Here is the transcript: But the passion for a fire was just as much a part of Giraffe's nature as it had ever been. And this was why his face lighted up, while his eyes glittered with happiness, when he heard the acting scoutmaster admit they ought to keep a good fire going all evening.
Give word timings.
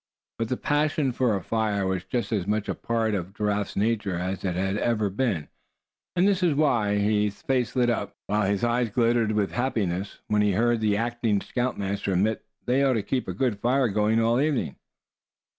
But 0.39 0.49
the 0.49 0.57
passion 0.57 1.11
for 1.11 1.35
a 1.35 1.43
fire 1.43 1.85
was 1.85 2.03
just 2.03 2.31
as 2.31 2.47
much 2.47 2.67
a 2.67 2.73
part 2.73 3.13
of 3.13 3.35
Giraffe's 3.35 3.75
nature 3.75 4.15
as 4.15 4.43
it 4.43 4.55
had 4.55 4.77
ever 4.77 5.11
been. 5.11 5.47
And 6.15 6.27
this 6.27 6.41
was 6.41 6.55
why 6.55 6.95
his 6.95 7.39
face 7.43 7.75
lighted 7.75 7.91
up, 7.91 8.15
while 8.25 8.49
his 8.49 8.63
eyes 8.63 8.89
glittered 8.89 9.33
with 9.33 9.51
happiness, 9.51 10.17
when 10.25 10.41
he 10.41 10.53
heard 10.53 10.81
the 10.81 10.97
acting 10.97 11.39
scoutmaster 11.39 12.13
admit 12.13 12.43
they 12.65 12.81
ought 12.83 12.93
to 12.93 13.03
keep 13.03 13.27
a 13.27 13.33
good 13.35 13.59
fire 13.59 13.89
going 13.89 14.19
all 14.19 14.41
evening. 14.41 14.75